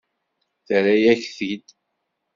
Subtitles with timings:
[0.65, 1.65] Terra-yak-t-id.